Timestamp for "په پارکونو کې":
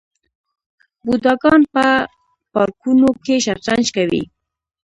1.73-3.35